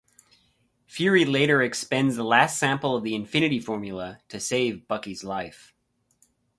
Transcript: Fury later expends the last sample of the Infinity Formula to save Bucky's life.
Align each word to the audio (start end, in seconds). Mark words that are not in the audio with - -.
Fury 0.87 1.25
later 1.25 1.61
expends 1.61 2.15
the 2.15 2.23
last 2.23 2.57
sample 2.57 2.95
of 2.95 3.03
the 3.03 3.13
Infinity 3.13 3.59
Formula 3.59 4.17
to 4.29 4.39
save 4.39 4.87
Bucky's 4.87 5.23
life. 5.23 5.75